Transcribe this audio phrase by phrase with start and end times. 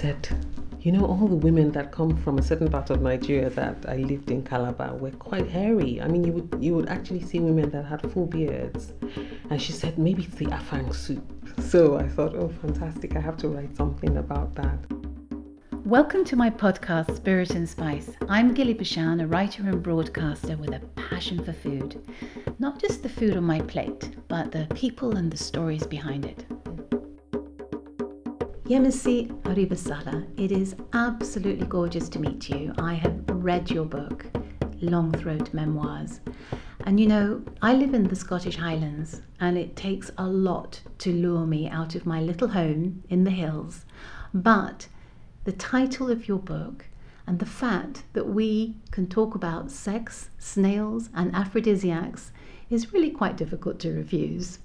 [0.00, 0.26] said,
[0.80, 3.96] you know, all the women that come from a certain part of Nigeria that I
[3.96, 6.00] lived in Calabar were quite hairy.
[6.00, 8.94] I mean, you would you would actually see women that had full beards.
[9.50, 11.22] And she said, maybe it's the afang soup.
[11.58, 13.14] So I thought, oh, fantastic!
[13.14, 14.78] I have to write something about that.
[15.84, 18.12] Welcome to my podcast, Spirit and Spice.
[18.26, 22.00] I'm Ghillie Başan, a writer and broadcaster with a passion for food.
[22.58, 26.46] Not just the food on my plate, but the people and the stories behind it.
[28.70, 32.72] Yemisi Aribisala, it is absolutely gorgeous to meet you.
[32.78, 34.26] I have read your book,
[34.80, 36.20] Long Throat Memoirs.
[36.86, 41.12] And you know, I live in the Scottish Highlands, and it takes a lot to
[41.12, 43.86] lure me out of my little home in the hills.
[44.32, 44.86] But
[45.42, 46.86] the title of your book
[47.26, 52.30] and the fact that we can talk about sex, snails, and aphrodisiacs
[52.70, 54.60] is really quite difficult to refuse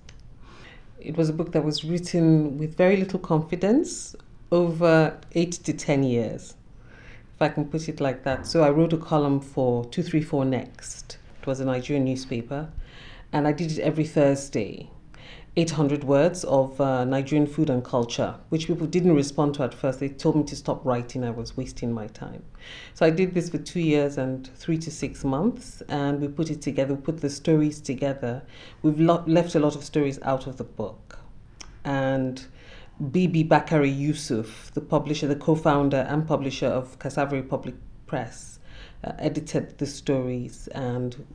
[1.00, 4.16] it was a book that was written with very little confidence
[4.52, 6.56] over eight to ten years,
[7.36, 8.48] if I can put it like that.
[8.48, 11.18] So I wrote a column for 234 Next.
[11.42, 12.70] It was a Nigerian newspaper,
[13.32, 14.90] and I did it every Thursday.
[15.58, 20.02] 800 words of uh, Nigerian food and culture, which people didn't respond to at first.
[20.02, 22.44] They told me to stop writing, I was wasting my time.
[22.94, 26.50] So I did this for two years and three to six months, and we put
[26.52, 28.44] it together, we put the stories together.
[28.82, 31.20] We've lo- left a lot of stories out of the book.
[31.86, 32.46] And
[33.12, 37.76] Bibi Bakare-Yusuf, the publisher, the co founder and publisher of Cassava Republic
[38.08, 38.60] Press,
[39.06, 41.26] uh, edited the stories and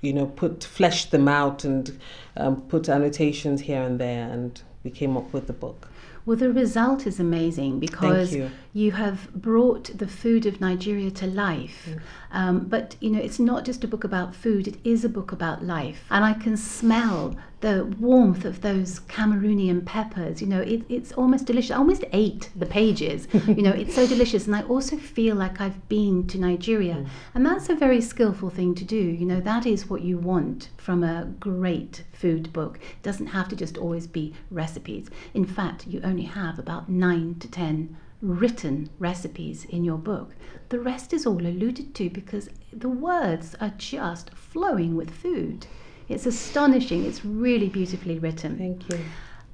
[0.00, 1.98] you know, put fleshed them out and
[2.36, 5.88] um, put annotations here and there, and we came up with the book.
[6.24, 8.36] Well, the result is amazing because
[8.76, 8.92] you.
[8.92, 11.88] have brought the food of Nigeria to life.
[11.88, 12.00] Mm.
[12.32, 15.32] Um, but, you know, it's not just a book about food, it is a book
[15.32, 16.04] about life.
[16.10, 20.40] And I can smell the warmth of those Cameroonian peppers.
[20.40, 21.70] You know, it, it's almost delicious.
[21.70, 23.26] I almost ate the pages.
[23.46, 24.46] you know, it's so delicious.
[24.46, 26.94] And I also feel like I've been to Nigeria.
[26.96, 27.08] Mm.
[27.34, 28.96] And that's a very skillful thing to do.
[28.96, 32.76] You know, that is what you want from a great food book.
[32.76, 35.08] It doesn't have to just always be recipes.
[35.34, 40.34] In fact, you only have about nine to ten written recipes in your book.
[40.68, 45.66] The rest is all alluded to because the words are just flowing with food.
[46.08, 47.04] It's astonishing.
[47.04, 48.58] It's really beautifully written.
[48.58, 49.04] Thank you.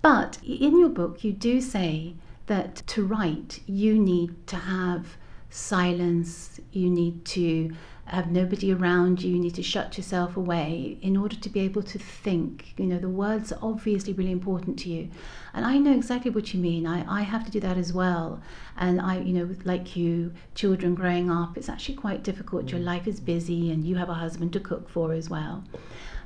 [0.00, 2.14] But in your book, you do say
[2.46, 5.16] that to write, you need to have
[5.50, 7.72] silence, you need to
[8.06, 11.82] have nobody around you, you need to shut yourself away in order to be able
[11.82, 12.74] to think.
[12.76, 15.08] You know, the words are obviously really important to you.
[15.54, 16.86] And I know exactly what you mean.
[16.86, 18.42] I, I have to do that as well.
[18.76, 22.70] And I, you know, like you, children growing up, it's actually quite difficult.
[22.70, 22.84] Your mm.
[22.84, 25.64] life is busy and you have a husband to cook for as well.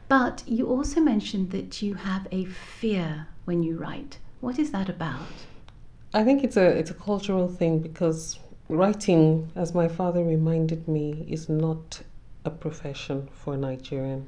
[0.09, 4.19] But you also mentioned that you have a fear when you write.
[4.41, 5.27] What is that about?
[6.15, 8.39] I think it's a it's a cultural thing because
[8.69, 12.03] writing, as my father reminded me, is not
[12.45, 14.27] a profession for a Nigerian.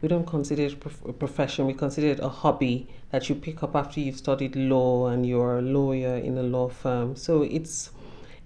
[0.00, 3.74] We don't consider it a profession, we consider it a hobby that you pick up
[3.74, 7.16] after you've studied law and you're a lawyer in a law firm.
[7.16, 7.90] So it's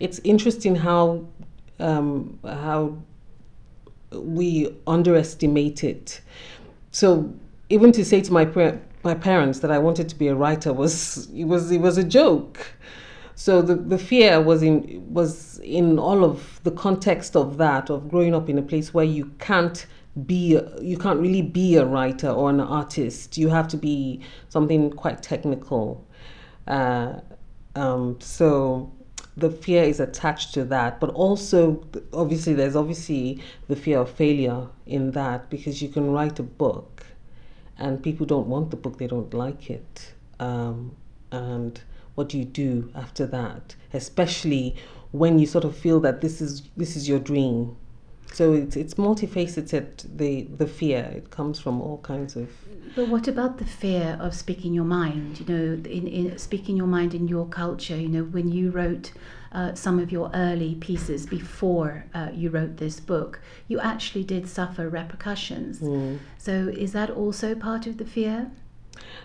[0.00, 1.26] it's interesting how
[1.78, 2.96] um, how
[4.12, 6.22] we underestimate it.
[6.90, 7.34] So
[7.68, 8.46] even to say to my
[9.04, 12.04] my parents that I wanted to be a writer was it was it was a
[12.04, 12.66] joke.
[13.34, 18.08] So the, the fear was in was in all of the context of that of
[18.08, 19.86] growing up in a place where you can't
[20.26, 23.38] be you can't really be a writer or an artist.
[23.38, 26.06] You have to be something quite technical.
[26.66, 27.20] Uh,
[27.74, 28.92] um, so
[29.36, 31.82] the fear is attached to that but also
[32.12, 37.06] obviously there's obviously the fear of failure in that because you can write a book
[37.78, 40.94] and people don't want the book they don't like it um,
[41.30, 41.80] and
[42.14, 44.74] what do you do after that especially
[45.12, 47.76] when you sort of feel that this is this is your dream
[48.32, 52.48] so it's it's multifaceted the the fear it comes from all kinds of
[52.94, 55.40] but what about the fear of speaking your mind?
[55.40, 57.96] You know, in, in speaking your mind in your culture.
[57.96, 59.12] You know, when you wrote
[59.52, 64.48] uh, some of your early pieces before uh, you wrote this book, you actually did
[64.48, 65.80] suffer repercussions.
[65.80, 66.18] Mm.
[66.36, 68.50] So is that also part of the fear?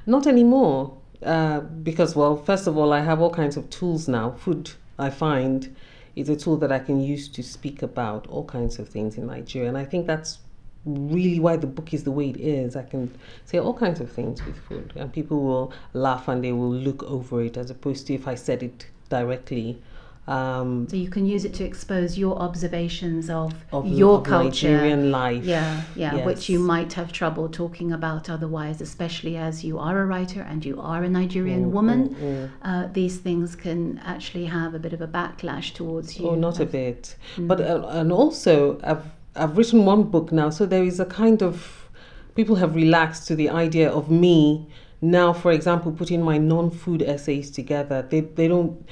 [0.05, 4.31] Not anymore, uh, because well, first of all, I have all kinds of tools now.
[4.31, 5.75] Food, I find,
[6.15, 9.27] is a tool that I can use to speak about all kinds of things in
[9.27, 10.39] Nigeria, and I think that's
[10.85, 12.75] really why the book is the way it is.
[12.75, 13.13] I can
[13.45, 17.03] say all kinds of things with food, and people will laugh and they will look
[17.03, 19.81] over it, as opposed to if I said it directly.
[20.27, 24.71] Um, So you can use it to expose your observations of, of your of culture.
[24.71, 25.43] Nigerian life.
[25.45, 30.05] Yeah, yeah, which you might have trouble talking about otherwise, especially as you are a
[30.05, 32.09] writer and you are a Nigerian Mm, woman.
[32.09, 32.49] mm, mm.
[32.61, 36.27] Uh, these things can actually have a bit of a backlash towards you.
[36.29, 37.15] Oh, not a bit.
[37.37, 37.47] Mm.
[37.47, 41.41] But uh, and also, I've I've written one book now, so there is a kind
[41.41, 41.55] of
[42.35, 44.67] people have relaxed to the idea of me
[45.01, 45.31] now.
[45.31, 48.85] For example, putting my non-food essays together, they they don't.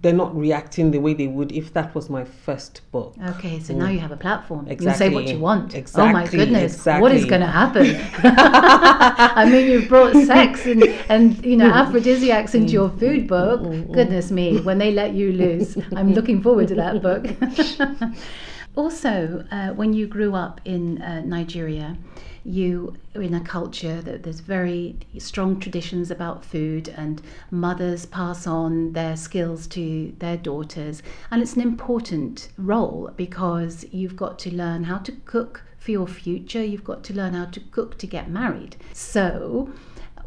[0.00, 3.16] They're not reacting the way they would if that was my first book.
[3.30, 3.78] Okay, so mm.
[3.78, 4.68] now you have a platform.
[4.68, 5.74] You can say what you want.
[5.74, 7.96] Oh my Exactly, goodness, what is going to happen?
[8.22, 13.60] I mean, you've brought sex and, and you know aphrodisiacs into your food book.
[13.60, 17.26] Mm, mm, goodness me, when they let you loose, I'm looking forward to that book.
[18.78, 21.96] also, uh, when you grew up in uh, Nigeria,
[22.44, 27.20] you are in a culture that there's very strong traditions about food and
[27.50, 31.02] mothers pass on their skills to their daughters.
[31.32, 36.06] And it's an important role because you've got to learn how to cook for your
[36.06, 36.62] future.
[36.62, 38.76] You've got to learn how to cook to get married.
[38.92, 39.72] So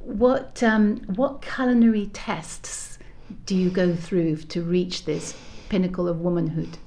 [0.03, 2.99] what um, what culinary tests
[3.45, 5.37] do you go through to reach this
[5.69, 6.77] pinnacle of womanhood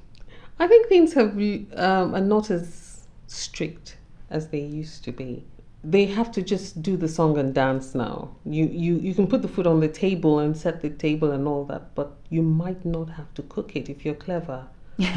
[0.59, 1.37] I think things have
[1.77, 3.97] um, are not as strict
[4.31, 5.45] as they used to be.
[5.83, 8.31] They have to just do the song and dance now.
[8.47, 11.47] You you you can put the food on the table and set the table and
[11.47, 14.67] all that, but you might not have to cook it if you're clever.
[14.99, 15.09] you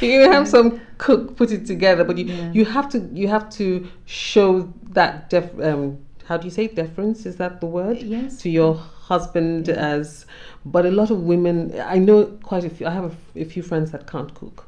[0.00, 2.52] can have some cook put it together, but you Yeah.
[2.52, 7.26] you have to you have to show that def um how do you say deference?
[7.26, 8.02] Is that the word?
[8.02, 8.38] Yes.
[8.42, 10.24] To your husband as,
[10.64, 11.78] but a lot of women.
[11.80, 12.86] I know quite a few.
[12.86, 14.66] I have a few friends that can't cook,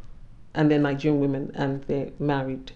[0.55, 2.73] and they're Nigerian women and they're married.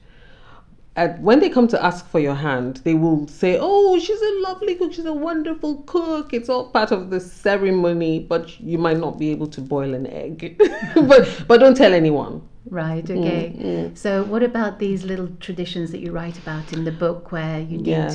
[0.96, 4.40] And when they come to ask for your hand, they will say, "Oh, she's a
[4.40, 4.93] lovely cook.
[4.93, 6.34] She's a wonderful cook.
[6.34, 10.06] It's all part of the ceremony, but you might not be able to boil an
[10.06, 10.61] egg.
[10.94, 13.52] but but don't tell anyone." Right, okay.
[13.58, 13.99] mm.
[13.99, 17.78] So, what about these little traditions that you write about in the book where you
[17.78, 18.14] need Yes,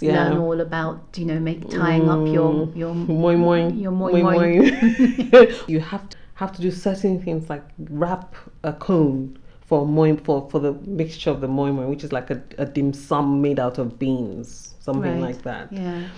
[0.00, 0.28] to yeah.
[0.30, 4.22] learn all about, you know, make tying up your your moi moi, your moi moi
[4.22, 4.32] moi.
[4.32, 5.46] moi.
[5.68, 8.34] you have to have to do certain things like wrap
[8.64, 12.30] a cone for moi for for the mixture of the moi moi, which is like
[12.30, 15.20] a, a dim sum made out of beans, something Right.
[15.28, 15.72] like that.
[15.72, 16.08] Yeah.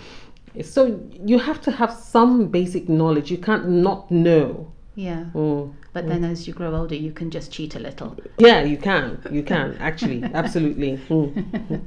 [0.62, 3.30] So you have to have some basic knowledge.
[3.30, 4.72] You can't not know.
[4.94, 5.26] Yeah.
[5.34, 5.74] Mm.
[5.92, 8.16] But then as you grow older, you can just cheat a little.
[8.38, 9.20] Yeah, you can.
[9.30, 10.98] You can actually, absolutely.
[11.08, 11.82] Mm.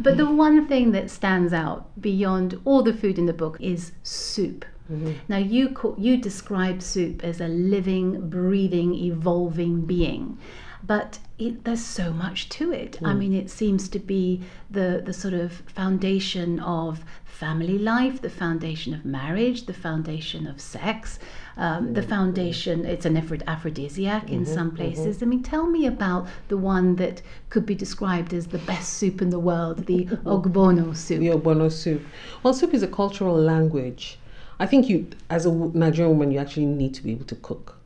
[0.00, 3.92] But the one thing that stands out beyond all the food in the book is
[4.02, 4.64] soup.
[4.90, 5.12] Mm-hmm.
[5.28, 10.38] Now you call, you describe soup as a living, breathing, evolving being,
[10.82, 12.98] but it, there's so much to it.
[13.02, 13.18] I mm.
[13.18, 18.92] mean, it seems to be the the sort of foundation of family life, the foundation
[18.92, 21.18] of marriage, the foundation of sex,
[21.56, 22.10] um, the mm-hmm.
[22.10, 22.84] foundation.
[22.84, 24.54] It's an aphro- aphrodisiac in mm-hmm.
[24.54, 25.22] some places.
[25.22, 29.22] I mean, tell me about the one that could be described as the best soup
[29.22, 31.20] in the world, the ogbono soup.
[31.20, 32.02] The ogbono soup.
[32.42, 34.18] Well, soup is a cultural language.
[34.60, 37.76] I think you, as a Nigerian woman, you actually need to be able to cook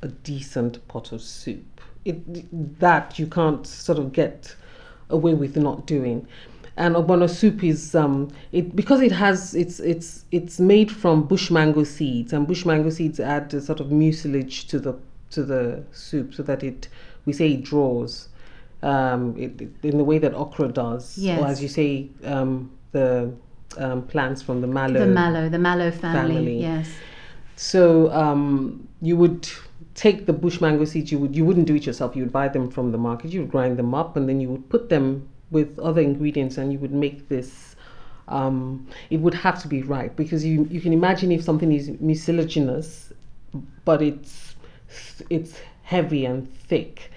[0.00, 1.80] a decent pot of soup.
[2.06, 4.56] It that you can't sort of get
[5.10, 6.26] away with not doing.
[6.78, 11.50] And ogbono soup is um it because it has it's it's it's made from bush
[11.50, 14.94] mango seeds and bush mango seeds add a sort of mucilage to the
[15.32, 16.88] to the soup so that it
[17.26, 18.28] we say it draws
[18.82, 21.38] um it, it- in the way that okra does yes.
[21.38, 23.30] or as you say um the
[23.78, 26.34] um, plants from the mallow The mallow, the mallow family.
[26.34, 26.60] Family.
[26.60, 26.90] Yes.
[27.56, 29.48] so um, you would
[29.94, 31.12] take the bush mango seeds.
[31.12, 32.16] You would you wouldn't do it yourself.
[32.16, 33.30] You would buy them from the market.
[33.32, 36.72] You would grind them up, and then you would put them with other ingredients, and
[36.72, 37.76] you would make this.
[38.28, 41.90] Um, it would have to be right because you you can imagine if something is
[42.00, 43.12] mucilaginous,
[43.84, 44.54] but it's
[45.28, 47.10] it's heavy and thick.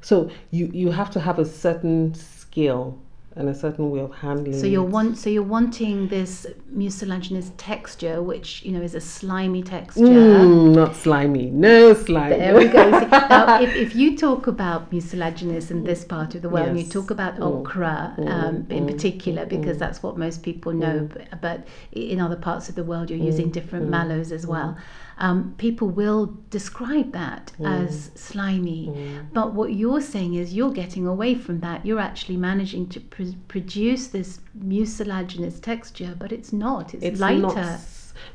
[0.00, 2.98] So you you have to have a certain skill
[3.36, 4.58] and a certain way of handling.
[4.58, 4.90] So you're it.
[4.90, 10.02] want so you're wanting this mucilaginous texture, which you know is a slimy texture.
[10.02, 11.50] Mm, not slimy.
[11.50, 12.36] No slimy.
[12.38, 12.98] There we go.
[12.98, 16.78] See, now, if, if you talk about mucilaginous in this part of the world, and
[16.78, 17.42] you talk about Mm.
[17.42, 21.66] okra mm, um, in mm, particular, mm, because that's what most people know, b- but
[21.92, 24.76] in other parts of the world, you're using different mallows as well.
[25.18, 28.92] Um, people will describe that as slimy.
[29.32, 31.86] But what you're saying is you're getting away from that.
[31.86, 36.92] You're actually managing to pr- produce this mucilaginous texture, but it's not.
[36.92, 37.40] It's, it's lighter.
[37.40, 37.80] not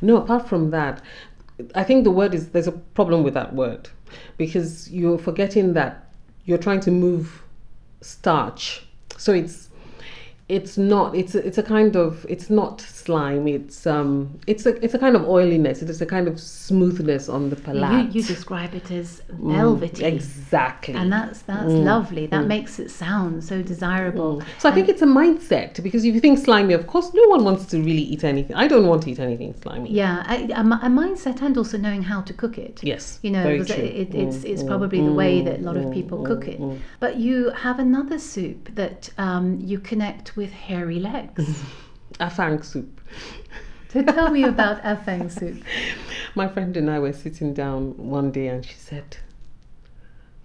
[0.01, 1.01] no apart from that
[1.75, 3.89] i think the word is there's a problem with that word
[4.37, 6.11] because you're forgetting that
[6.45, 7.43] you're trying to move
[8.01, 8.85] starch
[9.17, 9.69] so it's
[10.49, 13.47] it's not it's it's a kind of it's not slime.
[13.47, 15.81] It's um, it's a it's a kind of oiliness.
[15.81, 18.13] It is a kind of smoothness on the palate.
[18.15, 20.03] you describe it as Mm, velvety.
[20.05, 20.93] exactly.
[20.93, 22.25] And that's that's Mm, lovely.
[22.27, 24.41] That makes it sound so desirable.
[24.59, 27.43] So I think it's a mindset because if you think slimy, of course, no one
[27.43, 28.55] wants to really eat anything.
[28.55, 29.89] I don't want to eat anything slimy.
[29.91, 32.79] Yeah, a, a, a mindset and also knowing how to cook it.
[32.83, 33.83] Yes, You know, very because true.
[33.83, 36.17] it, it's Mm, it's mm, probably the way mm, that a lot of mm, people
[36.19, 36.59] mm, cook it.
[36.59, 36.77] mm.
[36.99, 41.63] But you have another soup that um, you connect with hairy legs.
[42.19, 43.01] Afang soup.
[43.89, 45.63] so tell me about afang soup.
[46.35, 49.17] My friend and I were sitting down one day and she said,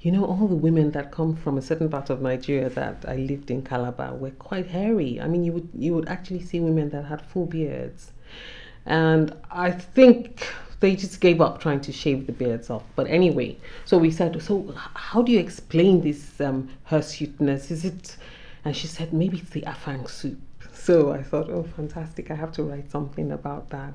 [0.00, 3.16] You know, all the women that come from a certain part of Nigeria that I
[3.16, 5.20] lived in Calabar were quite hairy.
[5.20, 8.12] I mean, you would, you would actually see women that had full beards.
[8.84, 10.46] And I think
[10.80, 12.84] they just gave up trying to shave the beards off.
[12.94, 17.70] But anyway, so we said, So, how do you explain this um, hirsuteness?
[17.70, 18.16] Is it.
[18.64, 20.38] And she said, Maybe it's the Afang soup.
[20.86, 22.30] So I thought, oh, fantastic!
[22.30, 23.94] I have to write something about that.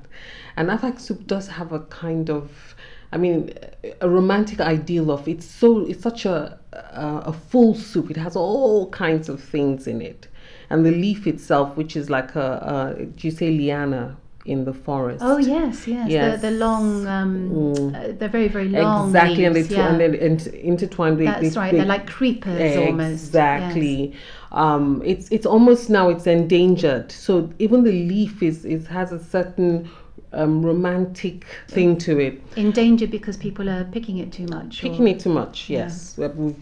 [0.58, 2.76] And afang soup does have a kind of,
[3.12, 3.54] I mean,
[4.02, 8.10] a romantic ideal of it's so it's such a a, a full soup.
[8.10, 10.28] It has all kinds of things in it,
[10.68, 14.72] and the leaf itself, which is like a, a do you say liana in the
[14.72, 15.20] forest?
[15.24, 16.10] Oh yes, yes.
[16.10, 16.40] Yes.
[16.40, 17.94] The, the long, um, Mm.
[17.94, 19.08] uh, they're very very long.
[19.08, 19.88] exactly, and they leaves, yeah.
[19.94, 21.18] and intertwined.
[21.18, 21.70] They, That's they, right.
[21.70, 23.26] they- They're like creepers almost.
[23.26, 24.14] Exactly.
[24.52, 27.10] Um, it's it's almost now it's endangered.
[27.12, 29.88] So even the leaf is it has a certain
[30.32, 32.34] um, romantic thing to it.
[32.48, 32.56] Yes.
[32.56, 34.82] In danger because people are picking it too much.
[34.82, 36.16] or- Picking it too much, yes.
[36.18, 36.54] We've, um,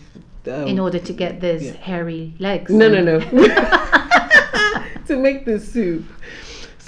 [0.46, 1.72] in order to get those yeah.
[1.72, 2.70] hairy legs.
[2.72, 3.20] no, no, no.
[5.06, 6.04] to make the soup.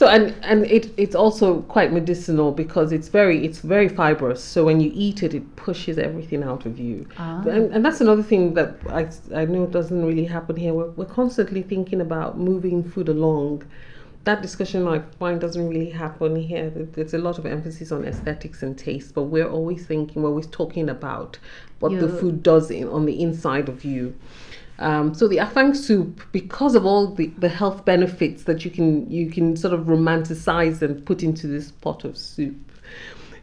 [0.02, 4.42] So and and it it's also quite medicinal because it's very it's very fibrous.
[4.42, 7.06] So when you eat it, it pushes everything out of you.
[7.18, 7.40] Ah.
[7.42, 10.74] And, and that's another thing that I, I know doesn't really happen here.
[10.74, 13.62] We're, we're constantly thinking about moving food along.
[14.24, 16.70] That discussion I find doesn't really happen here.
[16.70, 20.48] There's a lot of emphasis on aesthetics and taste, but we're always thinking, we're always
[20.48, 21.38] talking about
[21.78, 24.16] what the food does in, on the inside of you.
[24.82, 29.08] Um, so the afang soup, because of all the, the health benefits that you can
[29.10, 32.56] you can sort of romanticize and put into this pot of soup,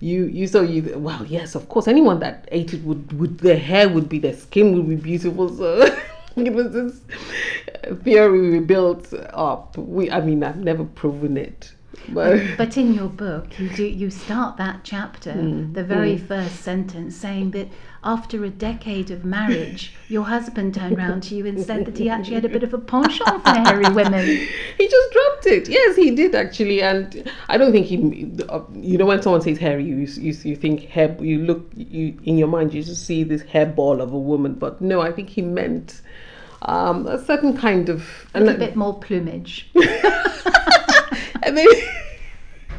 [0.01, 3.57] you you so you well yes of course anyone that ate it would would their
[3.57, 5.81] hair would be their skin would be beautiful so
[6.35, 7.01] it was this
[8.03, 9.77] theory we built up.
[9.77, 11.73] We I mean I've never proven it
[12.13, 16.61] but But in your book, you do you start that chapter, Mm, the very first
[16.61, 17.67] sentence, saying that
[18.03, 22.09] after a decade of marriage, your husband turned round to you and said that he
[22.09, 24.25] actually had a bit of a penchant for hairy women.
[24.77, 25.69] he just dropped it.
[25.69, 27.97] Yes, he did actually, and I don't think he.
[28.75, 31.15] You know, when someone says hairy, you you, you think hair.
[31.19, 34.53] You look you in your mind, you just see this hairball of a woman.
[34.53, 36.01] But no, I think he meant
[36.63, 38.03] um, a certain kind of.
[38.33, 39.69] A little bit more plumage.
[41.49, 41.67] and then,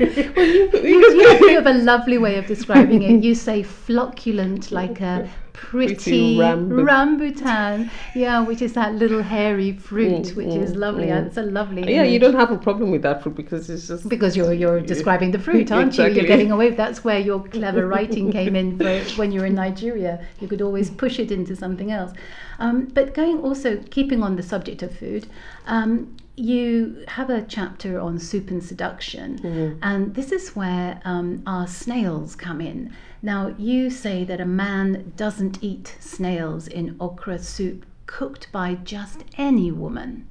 [0.00, 0.08] You,
[0.82, 3.22] you have a lovely way of describing it.
[3.22, 7.90] You say flocculent, like a pretty, Pretty rambu- rambutan.
[8.14, 11.08] Yeah, which is that little hairy fruit, Mm, which is mm, lovely.
[11.08, 11.26] mm.
[11.26, 11.82] It's a lovely.
[11.94, 14.08] yeah, you don't have a problem with that fruit because it's just.
[14.08, 16.04] Because you're you're describing the fruit, aren't you?
[16.04, 16.16] Exactly.
[16.16, 16.70] You're getting away.
[16.70, 18.78] That's where your clever writing came in.
[18.78, 22.12] For when you're in Nigeria, you could always push it into something else.
[22.60, 25.26] Um, but going also keeping on the subject of food,
[25.66, 29.78] um, you have a chapter on soup and seduction, Mm-hmm.
[29.82, 32.92] and this is where um, our snails come in.
[33.22, 39.24] Now you say that a man doesn't eat snails in okra soup cooked by just
[39.38, 40.26] any woman.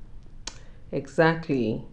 [0.91, 1.83] Exactly.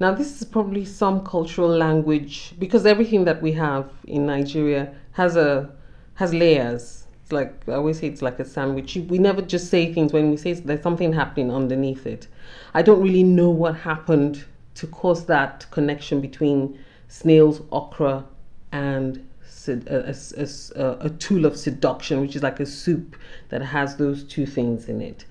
[0.00, 5.36] Now, this is probably some cultural language because everything that we have in Nigeria has
[5.36, 5.70] a
[6.14, 7.01] has layers.
[7.32, 8.96] Like I always say, it's like a sandwich.
[8.96, 12.28] We never just say things when we say there's something happening underneath it.
[12.74, 14.44] I don't really know what happened
[14.76, 18.24] to cause that connection between snails, okra,
[18.70, 19.26] and
[19.68, 20.46] a, a-
[20.76, 23.16] a- a tool of seduction, which is like a soup
[23.50, 25.24] that has those two things in it.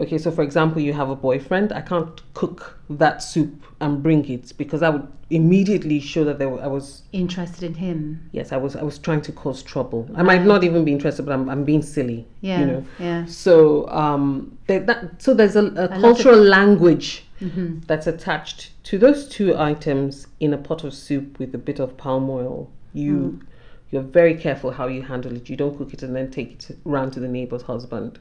[0.00, 1.72] Okay, so for example, you have a boyfriend.
[1.72, 6.56] I can't cook that soup and bring it because I would immediately show that wa-
[6.58, 8.28] I was Interested in him.
[8.32, 10.08] yes, I was I was trying to cause trouble.
[10.16, 12.26] I might not even be interested, but I'm I'm being silly.
[12.40, 12.84] Yeah, you know.
[12.98, 13.26] yeah.
[13.26, 17.78] So um, that so there's a, a cultural language Mm-hmm.
[17.86, 21.96] that's attached to those two items in a pot of soup with a bit of
[21.96, 22.68] palm oil.
[22.92, 23.46] You Mm.
[23.90, 25.48] you're very careful how you handle it.
[25.48, 28.18] You don't cook it and then take it round to the neighbor's husband.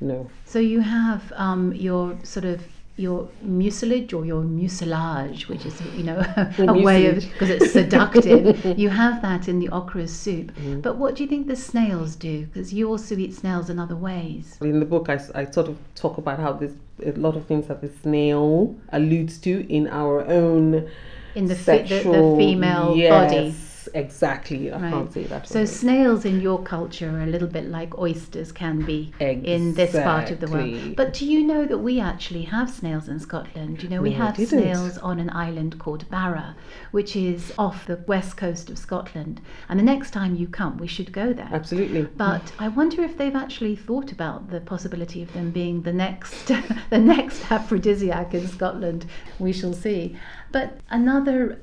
[0.00, 0.30] No.
[0.44, 2.62] So you have um, your sort of
[2.96, 6.22] your mucilage or your mucilage, which is you know
[6.58, 8.64] a way of because it's seductive.
[8.78, 10.52] you have that in the okra soup.
[10.52, 10.80] Mm-hmm.
[10.80, 12.46] But what do you think the snails do?
[12.46, 14.58] Because you also eat snails in other ways.
[14.60, 16.72] In the book, I sort of talk about how this
[17.04, 20.90] a lot of things that the snail alludes to in our own
[21.34, 23.54] in the, fi- the, the female yes, body.
[23.94, 24.70] Exactly.
[24.72, 24.90] I Right.
[24.90, 25.46] can't say that.
[25.46, 29.92] So snails in your culture are a little bit like oysters can be in this
[29.92, 30.96] part of the world.
[30.96, 33.82] But do you know that we actually have snails in Scotland?
[33.82, 36.56] You know, we No, have snails on an island called Barra,
[36.90, 39.40] which is off the west coast of Scotland.
[39.68, 41.48] And the next time you come, we should go there.
[41.52, 42.02] Absolutely.
[42.16, 46.46] But I wonder if they've actually thought about the possibility of them being the next
[46.90, 49.06] the next aphrodisiac in Scotland.
[49.38, 50.16] We shall see.
[50.52, 51.60] But another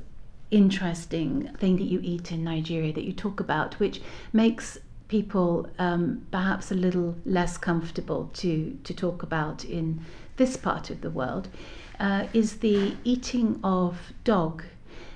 [0.52, 4.02] interesting thing that you eat in Nigeria that you talk about, which
[4.34, 4.78] makes
[5.08, 10.02] people um, perhaps a little less comfortable to, to talk about in
[10.38, 11.48] this part of the world,
[12.00, 14.64] uh, is the eating of dog.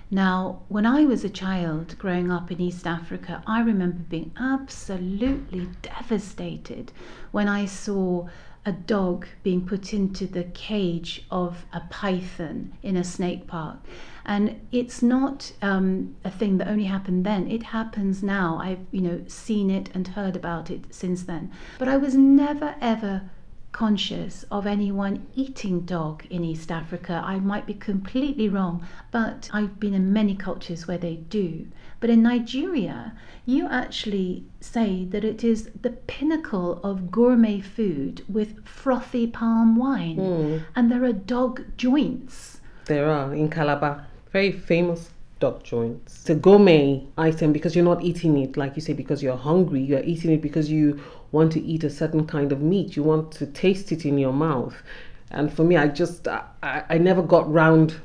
[0.09, 5.69] Now, when I was a child growing up in East Africa, I remember being absolutely
[5.81, 6.91] devastated
[7.31, 8.27] when I saw
[8.65, 13.77] a dog being put into the cage of a python in a snake park.
[14.23, 17.49] And it's not um, a thing that only happened then.
[17.49, 18.59] It happens now.
[18.61, 21.51] I've you know seen it and heard about it since then.
[21.79, 23.23] But I was never ever
[23.71, 27.21] conscious of anyone eating dog in East Africa.
[27.25, 31.67] I might be completely wrong, but I've been in many cultures where they do.
[31.99, 33.13] But in Nigeria,
[33.45, 40.17] you actually say that it is the pinnacle of gourmet food with frothy palm wine,
[40.17, 40.57] hmm.
[40.75, 42.59] and there are dog joints.
[42.85, 45.09] There are in Calabar very famous
[45.39, 46.21] dog joints.
[46.21, 49.81] It's a gourmet item because you're not eating it like you say because you're hungry.
[49.81, 51.01] You're eating it because you
[51.31, 52.95] want to eat a certain kind of meat.
[52.95, 54.75] You want to taste it in your mouth.
[55.31, 57.95] And for me, I just I, I never got round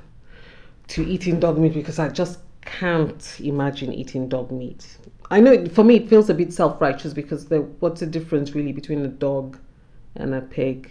[0.88, 4.98] to eating dog meat because I just can't imagine eating dog meat.
[5.30, 8.54] I know it, for me it feels a bit self-righteous because the, what's the difference
[8.54, 9.58] really between a dog
[10.14, 10.90] and a pig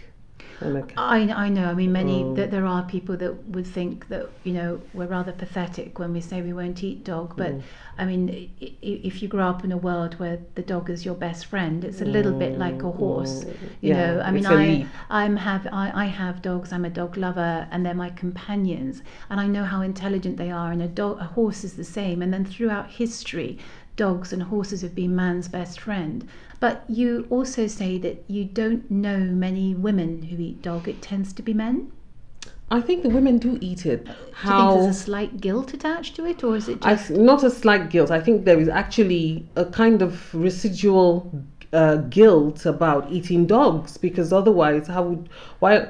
[0.96, 1.66] I, I know.
[1.66, 2.36] I mean, many Mm.
[2.36, 6.20] that there are people that would think that you know we're rather pathetic when we
[6.20, 7.34] say we won't eat dog.
[7.36, 7.62] But Mm.
[7.98, 11.04] I mean, i- i- if you grow up in a world where the dog is
[11.04, 13.44] your best friend, it's a little bit like a horse.
[13.44, 13.50] Mm,
[13.82, 14.86] You yeah, know, I mean, I.
[15.10, 16.72] I'm have I, I have dogs.
[16.72, 20.70] I'm a dog lover, and they're my companions, and I know how intelligent they are.
[20.72, 22.22] And a dog, a horse is the same.
[22.22, 23.58] And then throughout history,
[23.96, 26.28] dogs and horses have been man's best friend.
[26.60, 30.88] But you also say that you don't know many women who eat dog.
[30.88, 31.92] It tends to be men.
[32.70, 34.04] I think the women do eat it.
[34.04, 36.98] Do you think How there's a slight guilt attached to it, or is it I
[37.10, 38.10] not a slight guilt.
[38.10, 41.32] I think there is actually a kind of residual
[41.72, 45.28] uh, guilt about eating dogs because otherwise, how would
[45.60, 45.88] why?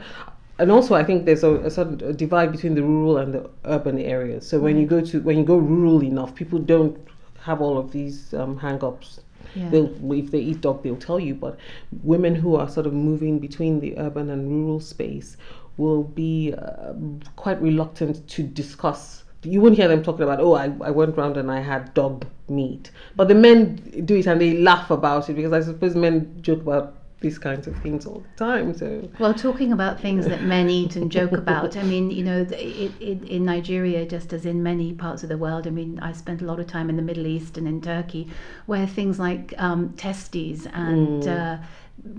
[0.58, 3.48] And also, I think there's a, a certain a divide between the rural and the
[3.64, 4.46] urban areas.
[4.46, 6.98] So when you go to when you go rural enough, people don't
[7.46, 9.20] have all of these um, hang-ups.
[9.54, 9.68] Yeah.
[9.70, 11.34] They'll, if they eat dog, they'll tell you.
[11.34, 11.58] But
[12.02, 15.36] women who are sort of moving between the urban and rural space
[15.76, 19.22] will be um, quite reluctant to discuss.
[19.42, 22.26] You won't hear them talking about, oh, I, I went round and I had dog
[22.48, 22.90] meat.
[23.14, 26.62] But the men do it and they laugh about it because I suppose men joke
[26.62, 28.74] about these kinds of things all the time.
[28.76, 32.42] So Well, talking about things that men eat and joke about, I mean, you know,
[32.42, 36.12] it, it, in Nigeria, just as in many parts of the world, I mean, I
[36.12, 38.28] spent a lot of time in the Middle East and in Turkey,
[38.66, 41.58] where things like um, testes and uh,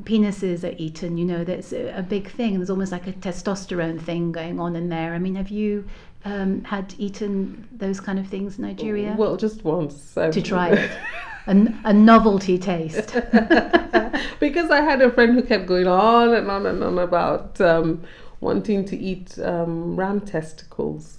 [0.01, 1.17] penises are eaten.
[1.17, 2.55] You know, that's a, a big thing.
[2.55, 5.13] There's almost like a testosterone thing going on in there.
[5.13, 5.87] I mean, have you
[6.25, 9.15] um, had eaten those kind of things in Nigeria?
[9.17, 10.91] well, just once um, to try it,
[11.47, 13.13] a, a novelty taste.
[14.39, 18.03] because I had a friend who kept going on and on and on about um,
[18.39, 21.17] wanting to eat um, ram testicles.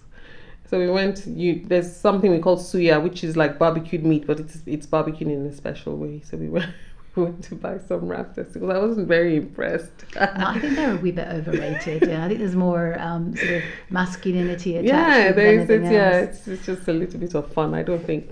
[0.68, 1.26] So we went.
[1.26, 5.30] You, there's something we call suya, which is like barbecued meat, but it's it's barbecued
[5.30, 6.20] in a special way.
[6.22, 6.70] So we went,
[7.16, 8.70] went to buy some ram testicles.
[8.70, 10.04] I wasn't very impressed.
[10.14, 12.06] No, I think they're a wee bit overrated.
[12.06, 15.70] Yeah, I think there's more um, sort of masculinity attached yeah, to there is.
[15.70, 17.74] anything yeah, it's, it's just a little bit of fun.
[17.74, 18.28] I don't think.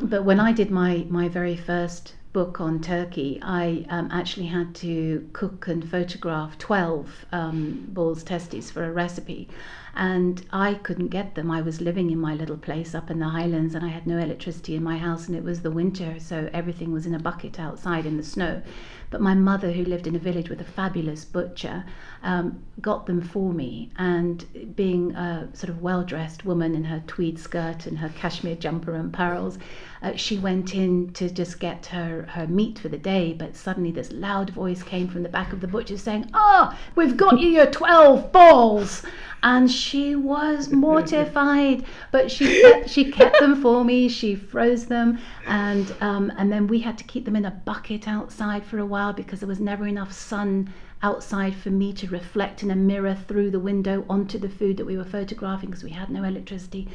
[0.00, 4.74] But when I did my my very first book on Turkey, I um, actually had
[4.76, 9.48] to cook and photograph twelve um, bull's testes for a recipe,
[9.96, 11.50] and I couldn't get them.
[11.50, 14.18] I was living in my little place up in the Highlands, and I had no
[14.18, 17.58] electricity in my house, and it was the winter, so everything was in a bucket
[17.58, 18.62] outside in the snow.
[19.10, 21.84] But my mother, who lived in a village with a fabulous butcher,
[22.22, 23.90] um, got them for me.
[23.96, 28.56] And being a sort of well dressed woman in her tweed skirt and her cashmere
[28.56, 29.58] jumper and pearls,
[30.02, 33.32] uh, she went in to just get her, her meat for the day.
[33.32, 37.16] But suddenly, this loud voice came from the back of the butcher saying, Ah, we've
[37.16, 39.02] got you your 12 balls.
[39.42, 41.84] And she was mortified.
[42.10, 44.08] But she kept, she kept them for me.
[44.08, 48.08] She froze them, and um, and then we had to keep them in a bucket
[48.08, 50.72] outside for a while because there was never enough sun
[51.02, 54.84] outside for me to reflect in a mirror through the window onto the food that
[54.84, 56.88] we were photographing because we had no electricity.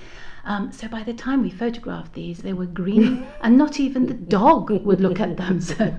[0.45, 4.13] Um, so by the time we photographed these, they were green, and not even the
[4.13, 5.61] dog would look at them.
[5.61, 5.93] So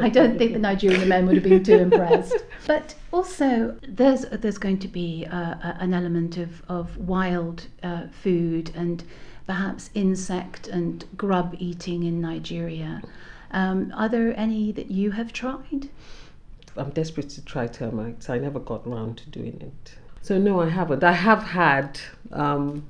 [0.00, 2.44] I don't think the Nigerian men would have been too impressed.
[2.66, 8.72] But also, there's there's going to be uh, an element of of wild uh, food
[8.74, 9.04] and
[9.46, 13.02] perhaps insect and grub eating in Nigeria.
[13.50, 15.88] Um, are there any that you have tried?
[16.76, 18.30] I'm desperate to try termites.
[18.30, 19.94] I never got around to doing it.
[20.22, 21.02] So no, I haven't.
[21.02, 22.86] I have had um,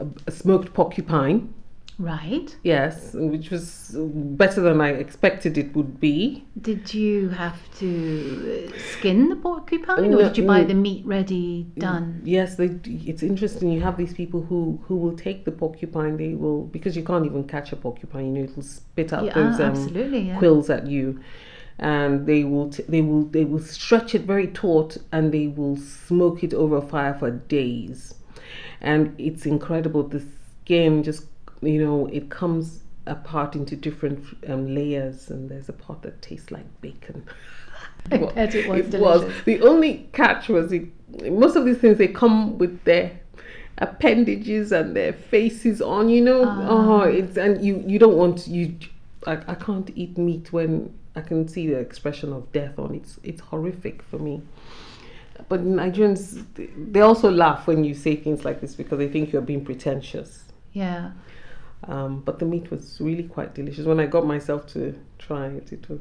[0.00, 1.54] a, a smoked porcupine.
[1.98, 2.56] Right.
[2.62, 6.46] Yes, which was better than I expected it would be.
[6.58, 11.66] Did you have to uh, skin the porcupine, or did you buy the meat ready
[11.76, 12.22] done?
[12.24, 13.70] Yes, they, it's interesting.
[13.70, 16.16] You have these people who, who will take the porcupine.
[16.16, 18.24] They will because you can't even catch a porcupine.
[18.28, 20.38] You know, it will spit out Yeah, those um, yeah.
[20.38, 21.20] quills at you,
[21.78, 25.76] and they will t- they will they will stretch it very taut and they will
[25.76, 28.14] smoke it over a fire for days,
[28.80, 30.02] and it's incredible.
[30.02, 30.22] The
[30.62, 31.24] skin just
[31.62, 36.50] you know it comes apart into different um, layers, and there's a part that tastes
[36.50, 37.24] like bacon.
[38.12, 40.84] I bet it was It was the only catch was it,
[41.30, 43.12] most of these things they come with their
[43.78, 46.08] appendages and their faces on.
[46.08, 46.66] You know, Ah.
[46.68, 48.76] oh, it's and you you don't want you.
[49.26, 52.94] I, I can't eat meat when I can see the expression of death on.
[52.94, 54.42] It's it's horrific for me.
[55.48, 56.44] But Nigerians,
[56.92, 60.44] they also laugh when you say things like this because they think you're being pretentious.
[60.72, 61.12] Yeah.
[61.84, 63.86] Um, but the meat was really quite delicious.
[63.86, 66.00] When I got myself to try it, it was.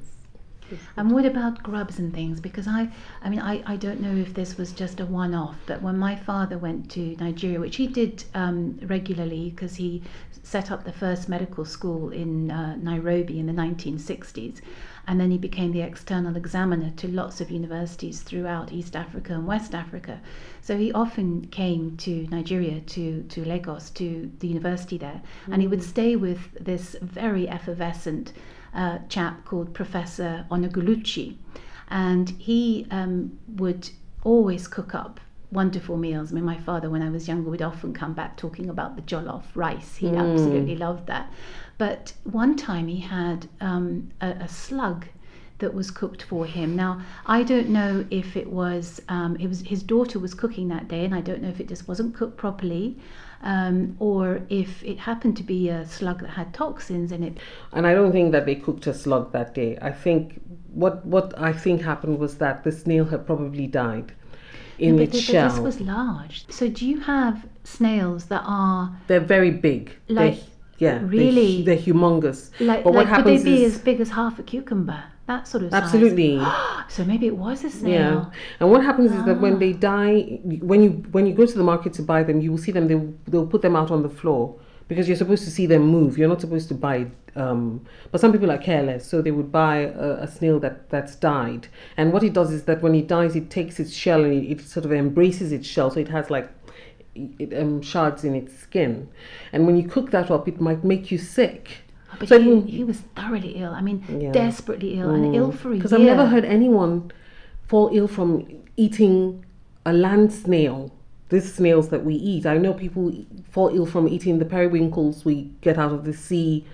[0.98, 2.40] And what about grubs and things?
[2.40, 2.90] Because I,
[3.24, 5.98] I mean, I, I don't know if this was just a one off, but when
[5.98, 10.04] my father went to Nigeria, which he did um, regularly because he
[10.44, 14.62] set up the first medical school in uh, Nairobi in the 1960s,
[15.10, 19.48] and then he became the external examiner to lots of universities throughout East Africa and
[19.48, 20.22] West Africa.
[20.62, 25.20] So he often came to Nigeria, to, to Lagos, to the university there,
[25.52, 28.34] and he would stay with this very effervescent
[28.76, 31.38] uh, chap called Professor Onaguluchi,
[31.90, 33.90] and he um, would
[34.24, 35.20] always cook up
[35.52, 36.32] wonderful meals.
[36.32, 39.02] I mean, my father, when I was younger, would often come back talking about the
[39.02, 39.96] jollof rice.
[39.96, 41.34] He absolutely loved that.
[41.80, 45.06] But one time he had um, a, a slug
[45.60, 46.76] that was cooked for him.
[46.76, 50.88] Now, I don't know if it was um, it was his daughter was cooking that
[50.88, 52.98] day, and I don't know if it just wasn't cooked properly,
[53.42, 57.38] um, or if it happened to be a slug that had toxins in it.
[57.72, 59.78] And I don't think that they cooked a slug that day.
[59.82, 60.42] I think
[60.74, 64.12] what what I think happened was that the snail had probably died
[64.78, 65.50] in but its th- but shell.
[65.50, 66.46] this was large.
[66.50, 69.96] So, do you have snails that are They're very big.
[70.08, 70.40] Like,
[70.80, 71.62] yeah, they're really?
[71.64, 72.52] they're, humongous.
[72.60, 75.04] like, but what like would they be is as big as half a cucumber?
[75.28, 75.84] That sort of size.
[75.84, 76.42] absolutely.
[76.90, 77.92] So maybe it was a snail.
[78.32, 79.42] Yeah, and what happens is that Ah.
[79.42, 80.40] when they die,
[80.72, 82.88] when you when you go to the market to buy them, you will see them.
[82.88, 83.00] They
[83.32, 84.56] they'll put them out on the floor
[84.88, 86.18] because you're supposed to see them move.
[86.18, 87.06] You're not supposed to buy.
[87.36, 89.76] Um, but some people are careless, so they would buy
[90.08, 91.68] a, a snail that that's died.
[91.96, 94.46] And what it does is that when it dies, it takes its shell and it,
[94.54, 96.50] it sort of embraces its shell, so it has like
[97.56, 99.10] um, shards in its skin.
[99.54, 101.70] And when you cook that up, it might make you sick.
[102.12, 103.72] Oh, But So he, he was thoroughly ill.
[103.72, 104.32] I mean, Yeah.
[104.32, 105.78] desperately ill and ill for a year.
[105.80, 107.12] Because I've never heard anyone
[107.68, 108.46] fall ill from
[108.78, 109.46] eating
[109.86, 110.92] a land snail.
[111.30, 112.46] These snails that we eat.
[112.48, 113.14] I know people
[113.52, 116.66] fall ill from eating the periwinkles we get out of the sea.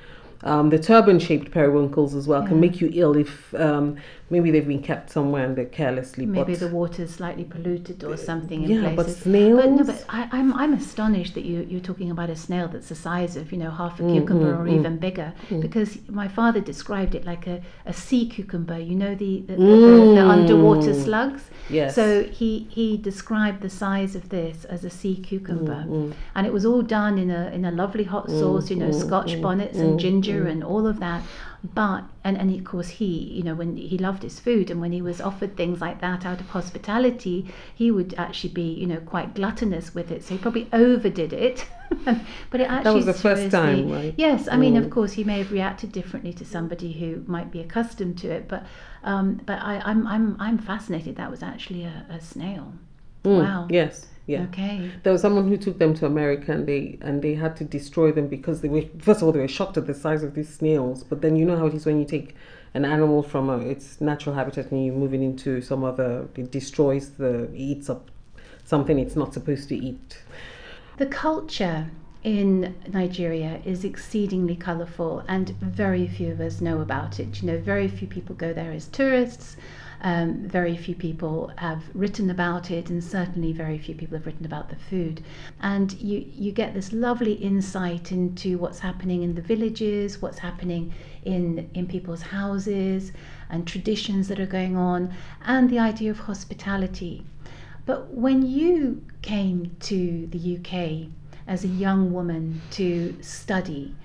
[0.44, 3.98] Um, the turban-shaped periwinkles as well can make you ill if um,
[4.30, 6.26] maybe they've been kept somewhere and they're carelessly.
[6.26, 9.22] Maybe but the water's slightly polluted or something in yeah, but places.
[9.22, 9.62] snails.
[9.62, 12.90] But no, but I, I'm I'm astonished that you you're talking about a snail that's
[12.90, 14.80] the size of you know half a Mm, cucumber mm, or mm.
[14.80, 18.78] even bigger because my father described it like a, a sea cucumber.
[18.80, 21.04] You know the the, the, the, the underwater Mm.
[21.04, 21.44] slugs.
[21.70, 21.96] yes.
[21.96, 26.14] So he he described the size of this as a sea cucumber, Mm, mm.
[26.36, 28.70] and it was all done in a in a lovely hot sauce.
[28.72, 30.52] You know, mm, Scotch mm, bonnets mm, and ginger mm.
[30.52, 31.22] and all of that.
[31.74, 34.92] But and and of course he you know when he loved his food and when
[34.92, 38.98] he was offered things like that out of hospitality, he would actually be you know
[38.98, 40.24] quite gluttonous with it.
[40.24, 41.66] So he probably overdid it.
[42.50, 44.14] but it actually was the first time, right?
[44.18, 44.84] Yes, I mean, Mm.
[44.84, 48.48] of course, he may have reacted differently to somebody who might be accustomed to it,
[48.48, 48.66] but
[49.04, 51.16] um, but I, I'm I'm I'm fascinated.
[51.16, 52.74] That was actually a, a snail.
[53.24, 53.68] Mm, wow.
[53.70, 54.08] Yes.
[54.28, 54.44] Yeah.
[54.44, 54.92] Okay.
[55.04, 58.12] There was someone who took them to America and they and they had to destroy
[58.12, 60.50] them because they were first of all they were shocked at the size of these
[60.50, 61.04] snails.
[61.04, 62.36] But then you know how it is when you take
[62.74, 66.52] an animal from a, its natural habitat and you move it into some other it
[66.52, 68.10] destroys the eats up
[68.66, 70.22] something it's not supposed to eat.
[70.98, 71.88] The culture
[72.24, 77.42] in Nigeria is exceedingly colourful, and very few of us know about it.
[77.42, 79.58] You know, very few people go there as tourists.
[80.02, 84.46] Um, very few people have written about it, and certainly very few people have written
[84.46, 85.24] about the food.
[85.62, 90.94] And you, you get this lovely insight into what's happening in the villages, what's happening
[91.24, 93.12] in, in people's houses,
[93.50, 95.14] and traditions that are going on,
[95.46, 97.26] and the idea of hospitality.
[97.86, 101.10] But when you came to the UK
[101.48, 103.96] as a young woman to study,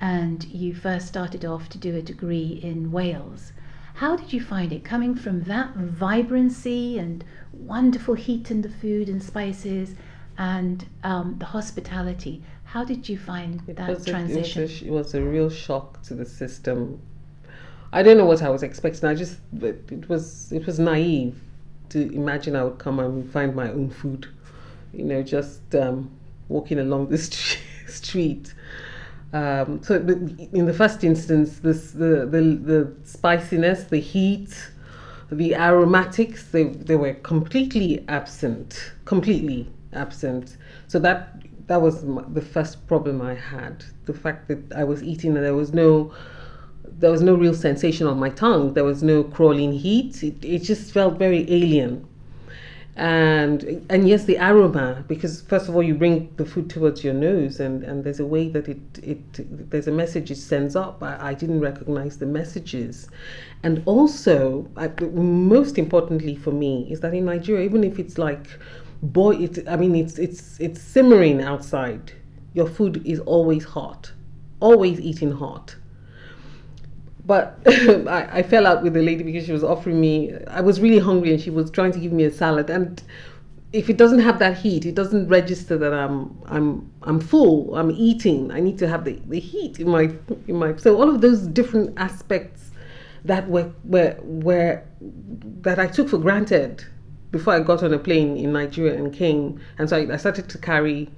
[0.00, 3.52] and you first started off to do a degree in Wales,
[3.98, 9.08] how did you find it coming from that vibrancy and wonderful heat in the food
[9.08, 9.94] and spices
[10.38, 12.42] and um, the hospitality?
[12.62, 14.62] How did you find It that was a- transition?
[14.62, 17.00] it, was a, it was a real shock to the system.
[17.92, 19.08] I don't know what I was expecting.
[19.08, 21.34] I just it was it was naive
[21.88, 24.28] to imagine I would come and find my own food.
[24.92, 26.10] You know, just um,
[26.48, 27.18] walking along the
[27.88, 28.54] street.
[29.32, 34.70] Um, so in the first instance, this the, the the spiciness, the heat,
[35.30, 40.56] the aromatics, they they were completely absent, completely absent.
[40.86, 43.84] So that that was m- the first problem I had.
[44.06, 46.14] The fact that I was eating and there was no
[46.84, 48.72] there was no real sensation on my tongue.
[48.72, 50.22] There was no crawling heat.
[50.22, 52.07] It, it just felt very alien.
[52.98, 57.14] And and yes, the aroma because first of all you bring the food towards your
[57.14, 61.00] nose and, and there's a way that it, it there's a message it sends up.
[61.00, 63.08] I, I didn't recognize the messages,
[63.62, 68.48] and also I, most importantly for me is that in Nigeria, even if it's like
[69.00, 72.10] boy, it I mean it's it's it's simmering outside.
[72.54, 74.10] Your food is always hot,
[74.58, 75.76] always eating hot
[77.28, 80.80] but I, I fell out with the lady because she was offering me i was
[80.80, 82.70] really hungry and she was trying to give me a salad.
[82.70, 83.00] And
[83.70, 87.90] if it doesn't have that heat it doesn't register that i'm i'm i'm full i'm
[87.90, 88.50] eating.
[88.50, 90.10] I need to have the, the heat in my
[90.48, 92.70] in my so all of those different aspects
[93.24, 94.82] that were were were
[95.60, 96.84] that i took for granted
[97.30, 99.60] before i got on a plane in nigeria and came.
[99.78, 101.10] And so i, I started to carry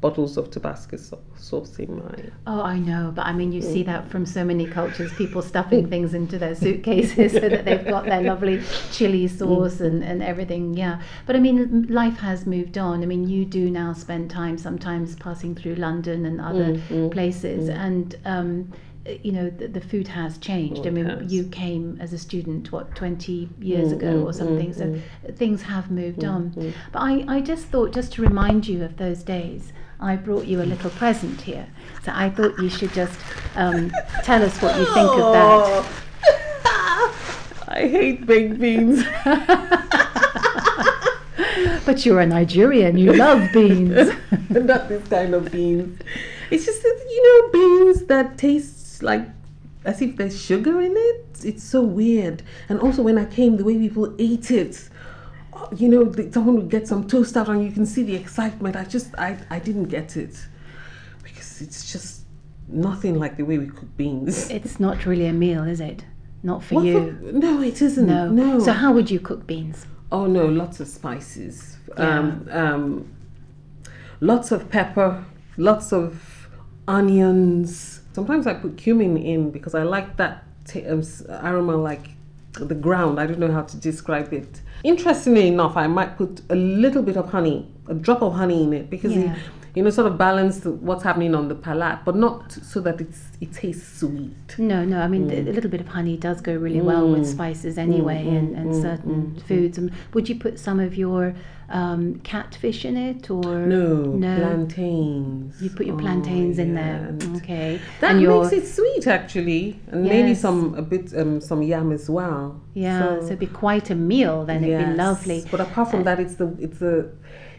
[0.00, 0.96] bottles of tabasco
[1.36, 2.14] sauce in my
[2.46, 5.88] Oh, I know, but I mean, you see that from so many cultures, people stuffing
[5.90, 10.74] things into their suitcases so that they've got their lovely chili sauce and, and everything.
[10.74, 11.00] Yeah.
[11.26, 13.02] But I mean, life has moved on.
[13.02, 17.10] I mean, you do now spend time sometimes passing through London and other Mm, mm,
[17.10, 18.72] places, and um,
[19.22, 20.82] you know, the, the food has changed.
[20.84, 21.32] Oh, I mean, has.
[21.32, 24.84] you came as a student, what, 20 years Mm, ago mm, or something, mm, so
[24.84, 25.36] mm.
[25.36, 26.50] things have moved on.
[26.50, 26.72] mm.
[26.92, 30.62] But I, I just thought, just to remind you of those days, I brought you
[30.62, 31.66] a little present here.
[32.04, 33.18] So I thought you should just
[33.56, 33.90] um,
[34.22, 35.86] tell us what you think of that.
[37.68, 39.04] I hate baked beans.
[41.88, 44.10] But you're a Nigerian, you love beans.
[44.50, 45.98] Not this kind of beans.
[46.50, 49.26] It's just that, you know beans that taste like
[49.86, 51.26] as if there's sugar in it.
[51.42, 52.42] It's so weird.
[52.68, 54.86] And also when I came, the way people ate it.
[55.76, 58.76] You know, the- someone would get some toast out, and you can see the excitement.
[58.76, 60.34] I just, I, I didn't get it
[61.22, 62.22] because it's just
[62.68, 64.50] nothing like the way we cook beans.
[64.50, 66.04] It's not really a meal, is it?
[66.42, 67.18] Not for What you.
[67.32, 68.06] no, it isn't.
[68.06, 68.28] No.
[68.30, 68.58] no.
[68.60, 69.86] So how would you cook beans?
[70.12, 71.76] Oh no, lots of spices.
[71.96, 72.18] Yeah.
[72.18, 73.12] Um, um,
[74.20, 75.24] lots of pepper,
[75.56, 76.48] lots of
[76.86, 78.00] onions.
[78.12, 81.02] Sometimes I put cumin in because I like that t- um,
[81.42, 82.10] aroma, like
[82.54, 83.18] the ground.
[83.20, 84.60] I don't know how to describe it.
[84.84, 88.72] Interestingly enough, I might put a little bit of honey, a drop of honey in
[88.72, 89.36] it because Yeah.
[89.74, 93.28] You know, sort of balance what's happening on the palate, but not so that it's
[93.40, 94.54] it tastes sweet.
[94.58, 95.00] No, no.
[95.00, 95.48] I mean, Mm.
[95.48, 98.70] a little bit of honey does go really well with spices anyway, mm, and, and
[98.70, 99.78] mm, certain mm, foods.
[99.78, 101.34] And would you put some of your
[101.70, 104.34] um, catfish in it, or No, No.
[104.36, 105.60] plantains.
[105.62, 107.36] You put your Oh, plantains in yeah, there.
[107.36, 107.78] Okay.
[108.00, 112.08] That and makes it sweet, actually, and maybe some a bit um, some yam as
[112.08, 112.60] well.
[112.74, 114.64] Yeah, so, it'd be quite a meal then.
[114.64, 115.44] It'd be lovely.
[115.50, 117.10] But apart from Uh, that, it's the it's the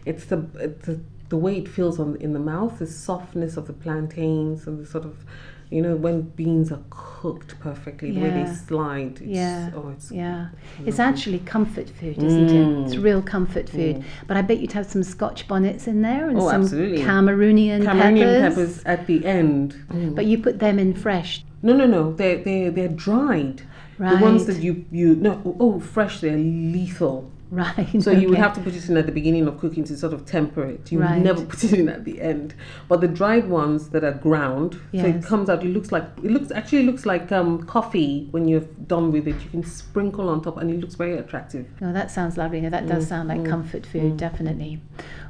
[0.06, 3.68] it's the it's the, the way it feels on in the mouth, the softness of
[3.68, 5.24] the plantains, and the sort of
[5.70, 9.20] you know when beans are cooked perfectly, the way they slide.
[9.22, 9.70] It's, Yeah.
[9.76, 10.48] Oh, it's Yeah,
[10.86, 12.86] it's actually comfort food, isn't it?
[12.86, 13.04] It's Mm.
[13.04, 14.04] real comfort food.
[14.28, 17.00] But I bet you'd have some Scotch bonnets in there and Oh, some absolutely.
[17.04, 18.56] Cameroonian, Cameroonian peppers.
[18.56, 19.76] peppers at the end.
[19.92, 20.16] Mm.
[20.16, 21.44] But you put them in fresh.
[21.62, 22.14] No, no, no.
[22.14, 23.62] They're they they're dried.
[24.00, 24.18] Right.
[24.18, 27.30] The ones that you you no oh fresh they're lethal.
[27.64, 28.00] Right.
[28.04, 30.14] So you would have to put it in at the beginning of cooking to sort
[30.14, 30.92] of temper it.
[30.92, 31.16] You Right.
[31.16, 32.54] would never put it in at the end.
[32.88, 35.64] But the dried ones that are ground, so it comes out.
[35.64, 39.42] It looks like it looks actually looks like um, coffee when you're done with it.
[39.44, 41.66] You can sprinkle on top, and it looks very attractive.
[41.82, 42.62] No, that sounds lovely.
[42.62, 44.18] No, that does Mm, sound like mm, comfort food, mm.
[44.18, 44.82] definitely.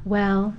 [0.03, 0.55] Well,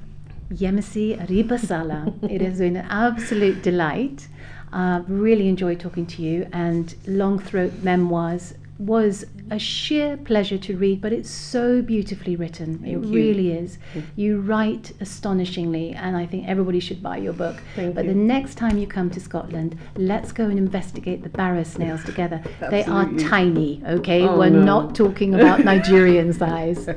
[0.51, 4.29] Yemisi Ribasala, it has been an absolute delight.
[4.73, 10.77] Uh, really enjoyed talking to you, and Long Throat Memoirs was a sheer pleasure to
[10.77, 12.83] read, but it's so beautifully written.
[12.85, 12.99] it you.
[12.99, 13.79] really is.
[14.17, 17.63] You write astonishingly, and I think everybody should buy your book.
[17.75, 18.13] Thank but you.
[18.13, 22.43] the next time you come to Scotland, let's go and investigate the Barra snails together.
[22.71, 24.27] They are tiny, okay?
[24.27, 24.63] Oh, We're no.
[24.65, 26.89] not talking about Nigerian size.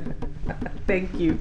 [0.86, 1.38] Thank you.